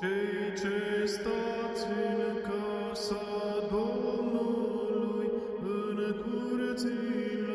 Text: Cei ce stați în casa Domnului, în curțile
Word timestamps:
Cei 0.00 0.52
ce 0.60 1.06
stați 1.06 1.86
în 1.86 2.36
casa 2.42 3.24
Domnului, 3.70 5.30
în 5.62 5.98
curțile 6.22 7.47